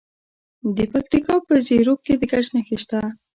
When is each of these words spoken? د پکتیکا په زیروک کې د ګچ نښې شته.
د 0.75 0.77
پکتیکا 0.91 1.35
په 1.47 1.53
زیروک 1.67 1.99
کې 2.05 2.13
د 2.17 2.23
ګچ 2.31 2.45
نښې 2.55 2.77
شته. 2.81 2.99